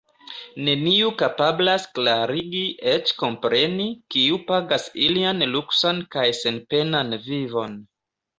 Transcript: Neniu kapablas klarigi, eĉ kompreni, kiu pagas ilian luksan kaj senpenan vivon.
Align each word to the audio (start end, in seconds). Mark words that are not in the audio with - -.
Neniu 0.67 1.09
kapablas 1.17 1.83
klarigi, 1.97 2.61
eĉ 2.93 3.11
kompreni, 3.19 3.85
kiu 4.17 4.41
pagas 4.49 4.87
ilian 5.09 5.45
luksan 5.53 6.01
kaj 6.17 6.25
senpenan 6.41 7.15
vivon. 7.29 7.79